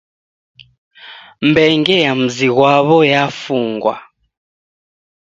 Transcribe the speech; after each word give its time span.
Mbenge 1.47 1.95
ya 2.05 2.11
muzi 2.19 2.47
ghwaw'o 2.55 2.97
yafungwa 3.11 3.95